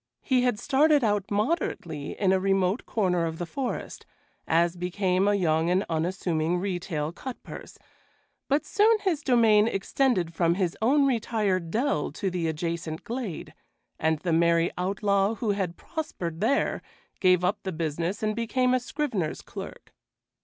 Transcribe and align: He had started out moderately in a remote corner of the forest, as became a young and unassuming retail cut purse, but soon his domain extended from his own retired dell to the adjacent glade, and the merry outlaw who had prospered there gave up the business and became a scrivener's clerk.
He 0.23 0.41
had 0.41 0.57
started 0.57 1.03
out 1.03 1.29
moderately 1.29 2.19
in 2.19 2.31
a 2.33 2.39
remote 2.39 2.87
corner 2.87 3.27
of 3.27 3.37
the 3.37 3.45
forest, 3.45 4.03
as 4.47 4.75
became 4.75 5.27
a 5.27 5.35
young 5.35 5.69
and 5.69 5.85
unassuming 5.91 6.57
retail 6.57 7.11
cut 7.11 7.43
purse, 7.43 7.77
but 8.47 8.65
soon 8.65 8.97
his 9.01 9.21
domain 9.21 9.67
extended 9.67 10.33
from 10.33 10.55
his 10.55 10.75
own 10.81 11.05
retired 11.05 11.69
dell 11.69 12.11
to 12.13 12.31
the 12.31 12.47
adjacent 12.47 13.03
glade, 13.03 13.53
and 13.99 14.17
the 14.21 14.33
merry 14.33 14.71
outlaw 14.75 15.35
who 15.35 15.51
had 15.51 15.77
prospered 15.77 16.41
there 16.41 16.81
gave 17.19 17.43
up 17.43 17.59
the 17.61 17.71
business 17.71 18.23
and 18.23 18.35
became 18.35 18.73
a 18.73 18.79
scrivener's 18.79 19.41
clerk. 19.43 19.93